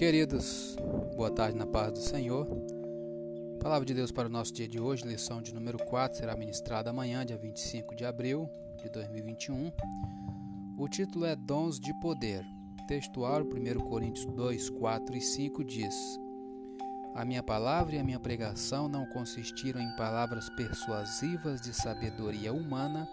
Queridos, 0.00 0.78
boa 1.14 1.30
tarde 1.30 1.58
na 1.58 1.66
paz 1.66 1.92
do 1.92 1.98
Senhor. 1.98 2.46
Palavra 3.60 3.84
de 3.84 3.92
Deus 3.92 4.10
para 4.10 4.28
o 4.28 4.30
nosso 4.30 4.50
dia 4.50 4.66
de 4.66 4.80
hoje, 4.80 5.06
lição 5.06 5.42
de 5.42 5.52
número 5.52 5.76
4, 5.76 6.18
será 6.18 6.34
ministrada 6.34 6.88
amanhã, 6.88 7.22
dia 7.22 7.36
25 7.36 7.94
de 7.94 8.06
abril 8.06 8.48
de 8.82 8.88
2021. 8.88 9.70
O 10.78 10.88
título 10.88 11.26
é 11.26 11.36
Dons 11.36 11.78
de 11.78 11.92
Poder. 12.00 12.42
Textual, 12.88 13.42
1 13.42 13.80
Coríntios 13.90 14.24
2, 14.24 14.70
4 14.70 15.18
e 15.18 15.20
5 15.20 15.62
diz: 15.64 15.94
A 17.14 17.22
minha 17.22 17.42
palavra 17.42 17.96
e 17.96 17.98
a 17.98 18.02
minha 18.02 18.18
pregação 18.18 18.88
não 18.88 19.04
consistiram 19.04 19.82
em 19.82 19.96
palavras 19.96 20.48
persuasivas 20.48 21.60
de 21.60 21.74
sabedoria 21.74 22.54
humana, 22.54 23.06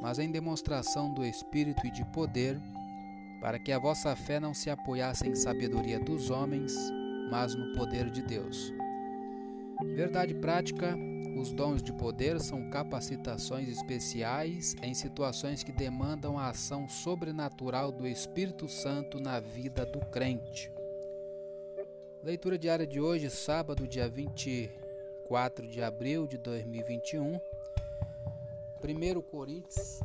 mas 0.00 0.20
em 0.20 0.30
demonstração 0.30 1.12
do 1.12 1.24
Espírito 1.24 1.84
e 1.84 1.90
de 1.90 2.04
poder 2.12 2.56
para 3.40 3.58
que 3.58 3.72
a 3.72 3.78
vossa 3.78 4.14
fé 4.16 4.40
não 4.40 4.52
se 4.52 4.70
apoiasse 4.70 5.28
em 5.28 5.34
sabedoria 5.34 5.98
dos 5.98 6.30
homens, 6.30 6.74
mas 7.30 7.54
no 7.54 7.72
poder 7.72 8.10
de 8.10 8.22
Deus. 8.22 8.72
Verdade 9.94 10.34
prática: 10.34 10.96
os 11.38 11.52
dons 11.52 11.82
de 11.82 11.92
poder 11.92 12.40
são 12.40 12.68
capacitações 12.68 13.68
especiais 13.68 14.74
em 14.82 14.92
situações 14.92 15.62
que 15.62 15.70
demandam 15.70 16.38
a 16.38 16.48
ação 16.48 16.88
sobrenatural 16.88 17.92
do 17.92 18.06
Espírito 18.06 18.66
Santo 18.68 19.20
na 19.20 19.38
vida 19.38 19.86
do 19.86 20.00
crente. 20.06 20.72
Leitura 22.24 22.58
diária 22.58 22.86
de 22.86 23.00
hoje, 23.00 23.30
sábado, 23.30 23.86
dia 23.86 24.08
24 24.08 25.68
de 25.68 25.80
abril 25.80 26.26
de 26.26 26.36
2021. 26.38 27.40
1 28.82 29.22
Coríntios, 29.22 30.00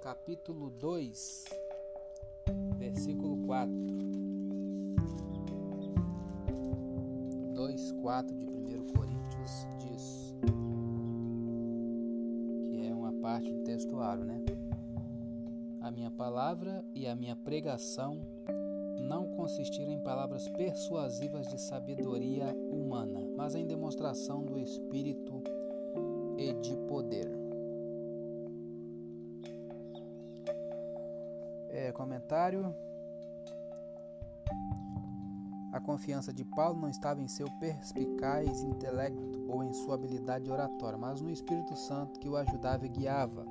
capítulo 0.00 0.70
2, 0.70 1.44
versículo 2.78 3.36
4. 3.38 3.74
2, 7.54 7.92
4 7.92 8.36
de 8.36 8.46
1 8.46 8.86
Coríntios 8.96 9.66
diz, 9.80 10.34
que 12.70 12.86
é 12.86 12.94
uma 12.94 13.12
parte 13.14 13.52
do 13.52 13.62
textuário, 13.64 14.24
né? 14.24 14.40
A 15.80 15.90
minha 15.90 16.10
palavra 16.10 16.84
e 16.94 17.06
a 17.06 17.16
minha 17.16 17.34
pregação 17.34 18.20
não 19.00 19.28
consistiram 19.30 19.92
em 19.92 20.00
palavras 20.00 20.46
persuasivas 20.48 21.48
de 21.48 21.58
sabedoria 21.60 22.54
humana, 22.70 23.20
mas 23.36 23.54
em 23.54 23.66
demonstração 23.66 24.44
do 24.44 24.58
Espírito 24.58 25.42
e 26.36 26.52
de 26.54 26.76
poder. 26.88 27.27
Comentário. 31.98 32.72
A 35.72 35.80
confiança 35.80 36.32
de 36.32 36.44
Paulo 36.44 36.80
não 36.80 36.88
estava 36.88 37.20
em 37.20 37.28
seu 37.28 37.50
perspicaz 37.58 38.62
intelecto 38.62 39.46
ou 39.48 39.64
em 39.64 39.72
sua 39.72 39.96
habilidade 39.96 40.50
oratória, 40.50 40.96
mas 40.96 41.20
no 41.20 41.30
Espírito 41.30 41.76
Santo 41.76 42.20
que 42.20 42.28
o 42.28 42.36
ajudava 42.36 42.86
e 42.86 42.88
guiava. 42.88 43.44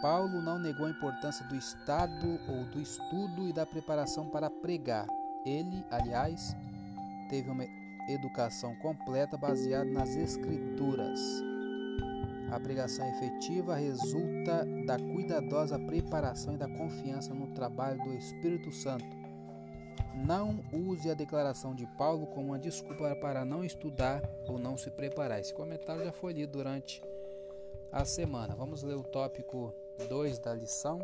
Paulo 0.00 0.40
não 0.40 0.58
negou 0.58 0.86
a 0.86 0.90
importância 0.90 1.46
do 1.46 1.56
estado 1.56 2.38
ou 2.48 2.64
do 2.70 2.80
estudo 2.80 3.48
e 3.48 3.52
da 3.52 3.66
preparação 3.66 4.30
para 4.30 4.48
pregar. 4.48 5.06
Ele, 5.44 5.84
aliás, 5.90 6.56
teve 7.28 7.50
uma 7.50 7.64
educação 8.08 8.74
completa 8.76 9.36
baseada 9.36 9.90
nas 9.90 10.16
Escrituras. 10.16 11.49
A 12.50 12.58
pregação 12.58 13.08
efetiva 13.08 13.76
resulta 13.76 14.66
da 14.84 14.98
cuidadosa 14.98 15.78
preparação 15.78 16.54
e 16.54 16.58
da 16.58 16.68
confiança 16.68 17.32
no 17.32 17.46
trabalho 17.54 18.02
do 18.02 18.12
Espírito 18.12 18.72
Santo. 18.72 19.06
Não 20.26 20.58
use 20.72 21.08
a 21.08 21.14
declaração 21.14 21.74
de 21.74 21.86
Paulo 21.96 22.26
como 22.26 22.48
uma 22.48 22.58
desculpa 22.58 23.14
para 23.16 23.44
não 23.44 23.64
estudar 23.64 24.20
ou 24.48 24.58
não 24.58 24.76
se 24.76 24.90
preparar. 24.90 25.38
Esse 25.38 25.54
comentário 25.54 26.04
já 26.04 26.12
foi 26.12 26.32
lido 26.32 26.52
durante 26.52 27.00
a 27.92 28.04
semana. 28.04 28.56
Vamos 28.56 28.82
ler 28.82 28.96
o 28.96 29.04
tópico 29.04 29.72
2 30.08 30.40
da 30.40 30.52
lição: 30.52 30.98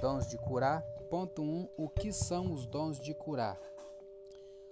Dons 0.00 0.26
de 0.26 0.38
curar. 0.38 0.82
Ponto 1.10 1.42
1: 1.42 1.44
um, 1.44 1.68
O 1.76 1.88
que 1.88 2.12
são 2.12 2.52
os 2.52 2.66
dons 2.66 2.98
de 2.98 3.12
curar? 3.12 3.58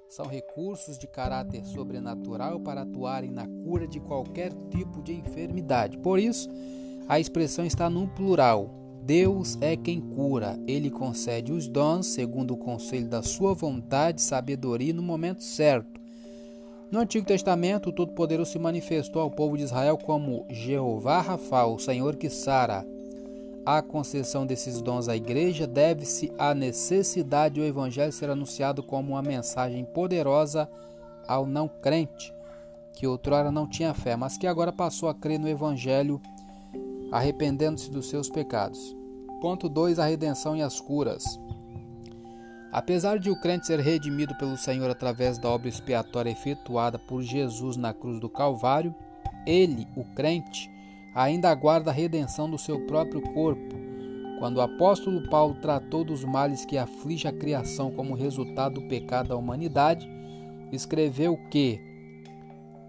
São 0.09 0.27
recursos 0.27 0.99
de 0.99 1.07
caráter 1.07 1.65
sobrenatural 1.65 2.61
para 2.61 2.83
atuarem 2.83 3.31
na 3.31 3.47
cura 3.47 3.87
de 3.87 4.01
qualquer 4.01 4.53
tipo 4.71 5.03
de 5.03 5.13
enfermidade. 5.13 5.99
Por 5.99 6.19
isso, 6.19 6.49
a 7.09 7.19
expressão 7.19 7.65
está 7.65 7.91
no 7.91 8.09
plural. 8.09 8.71
Deus 9.03 9.57
é 9.61 9.77
quem 9.77 10.01
cura, 10.01 10.59
ele 10.67 10.91
concede 10.91 11.53
os 11.53 11.69
dons 11.69 12.07
segundo 12.07 12.55
o 12.55 12.57
conselho 12.57 13.09
da 13.09 13.23
sua 13.23 13.55
vontade 13.55 14.21
sabedoria 14.21 14.93
no 14.93 15.03
momento 15.03 15.45
certo. 15.45 16.01
No 16.91 17.01
Antigo 17.01 17.27
Testamento, 17.27 17.91
o 17.91 17.93
Todo-Poderoso 17.93 18.53
se 18.53 18.59
manifestou 18.59 19.23
ao 19.23 19.31
povo 19.31 19.57
de 19.57 19.65
Israel 19.65 19.99
como 19.99 20.47
Jeová 20.51 21.21
Rafa, 21.21 21.67
o 21.67 21.79
Senhor 21.79 22.17
que 22.17 22.31
sara. 22.31 22.87
A 23.67 23.83
concessão 23.83 24.47
desses 24.47 24.81
dons 24.81 25.09
à 25.09 25.17
igreja 25.17 25.67
deve-se 25.67 26.33
à 26.39 26.55
necessidade 26.55 27.57
do 27.57 27.67
evangelho 27.67 28.13
ser 28.13 28.31
anunciado 28.31 28.81
como 28.81 29.15
uma 29.15 29.23
mensagem 29.23 29.85
poderosa 29.85 30.71
ao 31.27 31.45
não 31.45 31.67
crente, 31.67 32.33
que 32.93 33.09
outrora 33.09 33.51
não 33.51 33.69
tinha 33.69 33.93
fé, 33.93 34.15
mas 34.15 34.39
que 34.39 34.47
agora 34.47 34.73
passou 34.73 35.09
a 35.09 35.15
crer 35.15 35.41
no 35.41 35.49
evangelho, 35.49 36.21
arrependendo-se 37.11 37.91
dos 37.91 38.09
seus 38.09 38.31
pecados. 38.31 38.97
Ponto 39.41 39.69
2: 39.69 39.99
a 39.99 40.07
redenção 40.07 40.57
e 40.57 40.63
as 40.63 40.81
curas. 40.81 41.25
Apesar 42.71 43.19
de 43.19 43.31
o 43.31 43.41
crente 43.41 43.67
ser 43.67 43.81
redimido 43.81 44.37
pelo 44.37 44.57
Senhor 44.57 44.89
através 44.89 45.39
da 45.39 45.49
obra 45.49 45.69
expiatória 45.69 46.31
efetuada 46.31 47.01
por 47.01 47.21
Jesus 47.21 47.77
na 47.77 47.93
cruz 47.93 48.21
do 48.21 48.29
Calvário, 48.29 48.95
ele, 49.45 49.89
o 49.97 50.05
crente, 50.05 50.71
ainda 51.17 51.49
aguarda 51.49 51.91
a 51.91 51.95
redenção 51.95 52.49
do 52.49 52.59
seu 52.59 52.87
próprio 52.87 53.23
corpo. 53.33 53.75
Quando 54.39 54.59
o 54.59 54.61
apóstolo 54.61 55.27
Paulo 55.31 55.55
tratou 55.55 56.05
dos 56.05 56.23
males 56.23 56.67
que 56.67 56.77
aflige 56.77 57.27
a 57.27 57.33
criação 57.33 57.91
como 57.91 58.15
resultado 58.15 58.75
do 58.75 58.87
pecado 58.87 59.31
da 59.31 59.37
humanidade, 59.37 60.07
escreveu 60.71 61.39
que, 61.51 61.81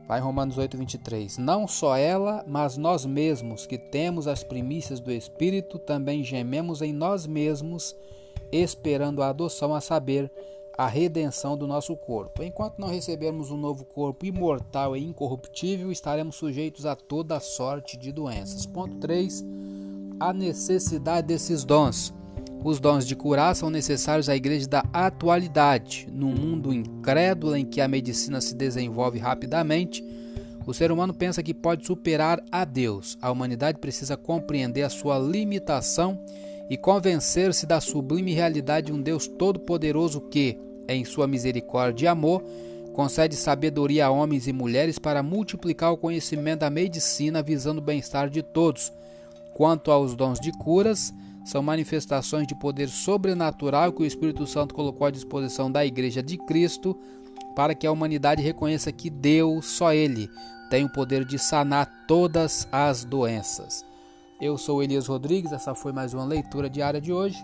vai 0.05 0.19
Romanos 0.19 0.57
8, 0.57 0.77
23, 0.77 1.37
não 1.37 1.65
só 1.65 1.95
ela, 1.95 2.43
mas 2.45 2.75
nós 2.75 3.05
mesmos, 3.05 3.65
que 3.65 3.77
temos 3.77 4.27
as 4.27 4.43
primícias 4.43 4.99
do 4.99 5.09
Espírito, 5.09 5.79
também 5.79 6.21
gememos 6.21 6.81
em 6.81 6.91
nós 6.91 7.25
mesmos, 7.25 7.95
esperando 8.51 9.23
a 9.23 9.29
adoção, 9.29 9.73
a 9.73 9.79
saber, 9.79 10.29
a 10.77 10.85
redenção 10.87 11.57
do 11.57 11.65
nosso 11.65 11.95
corpo. 11.95 12.43
Enquanto 12.43 12.77
não 12.77 12.87
recebermos 12.87 13.49
um 13.49 13.57
novo 13.57 13.83
corpo 13.83 14.25
imortal 14.25 14.95
e 14.95 15.03
incorruptível, 15.03 15.91
estaremos 15.91 16.35
sujeitos 16.35 16.85
a 16.85 16.95
toda 16.95 17.39
sorte 17.39 17.97
de 17.97 18.11
doenças. 18.11 18.65
Ponto 18.65 18.95
3. 18.97 19.43
A 20.19 20.31
necessidade 20.31 21.27
desses 21.27 21.63
dons. 21.63 22.13
Os 22.63 22.79
dons 22.79 23.07
de 23.07 23.15
curar 23.15 23.55
são 23.55 23.69
necessários 23.69 24.29
à 24.29 24.35
igreja 24.35 24.67
da 24.67 24.83
atualidade. 24.93 26.07
Num 26.11 26.33
mundo 26.33 26.73
incrédulo 26.73 27.55
em 27.55 27.65
que 27.65 27.81
a 27.81 27.87
medicina 27.87 28.39
se 28.39 28.53
desenvolve 28.53 29.17
rapidamente, 29.17 30.03
o 30.65 30.73
ser 30.73 30.91
humano 30.91 31.13
pensa 31.13 31.41
que 31.41 31.53
pode 31.53 31.87
superar 31.87 32.43
a 32.51 32.65
Deus. 32.65 33.17
A 33.21 33.31
humanidade 33.31 33.79
precisa 33.79 34.17
compreender 34.17 34.83
a 34.83 34.89
sua 34.89 35.17
limitação 35.17 36.19
e 36.69 36.75
convencer-se 36.75 37.65
da 37.65 37.79
sublime 37.79 38.33
realidade 38.33 38.87
de 38.87 38.93
um 38.93 39.01
Deus 39.01 39.27
todo-poderoso 39.27 40.21
que, 40.21 40.59
em 40.87 41.03
sua 41.05 41.27
misericórdia 41.27 42.05
e 42.05 42.07
amor, 42.07 42.43
concede 42.93 43.35
sabedoria 43.35 44.07
a 44.07 44.09
homens 44.09 44.47
e 44.47 44.53
mulheres 44.53 44.97
para 44.97 45.21
multiplicar 45.21 45.91
o 45.91 45.97
conhecimento 45.97 46.61
da 46.61 46.69
medicina 46.69 47.43
visando 47.43 47.79
o 47.79 47.83
bem-estar 47.83 48.29
de 48.29 48.41
todos. 48.41 48.91
Quanto 49.53 49.91
aos 49.91 50.15
dons 50.15 50.39
de 50.39 50.51
curas, 50.51 51.13
são 51.45 51.61
manifestações 51.61 52.45
de 52.45 52.55
poder 52.55 52.89
sobrenatural 52.89 53.93
que 53.93 54.01
o 54.01 54.05
Espírito 54.05 54.45
Santo 54.45 54.75
colocou 54.75 55.07
à 55.07 55.11
disposição 55.11 55.71
da 55.71 55.85
Igreja 55.85 56.21
de 56.21 56.37
Cristo 56.37 56.97
para 57.55 57.73
que 57.73 57.87
a 57.87 57.91
humanidade 57.91 58.41
reconheça 58.41 58.91
que 58.91 59.09
Deus, 59.09 59.65
só 59.65 59.93
Ele, 59.93 60.29
tem 60.69 60.83
o 60.83 60.89
poder 60.89 61.23
de 61.23 61.39
sanar 61.39 62.05
todas 62.07 62.67
as 62.71 63.03
doenças. 63.03 63.85
Eu 64.39 64.57
sou 64.57 64.83
Elias 64.83 65.07
Rodrigues, 65.07 65.51
essa 65.51 65.73
foi 65.73 65.91
mais 65.91 66.13
uma 66.13 66.25
leitura 66.25 66.69
diária 66.69 67.01
de 67.01 67.11
hoje. 67.11 67.43